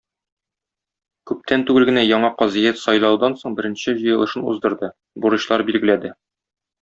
[1.31, 4.91] Күптән түгел генә яңа казыят сайлаудан соң беренче җыелышын уздырды,
[5.27, 6.13] бурычлар билгеләде.